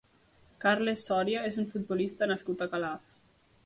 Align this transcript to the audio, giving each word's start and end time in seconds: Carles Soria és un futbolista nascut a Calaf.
Carles 0.65 1.03
Soria 1.11 1.45
és 1.51 1.61
un 1.65 1.71
futbolista 1.77 2.33
nascut 2.35 2.69
a 2.69 2.73
Calaf. 2.77 3.19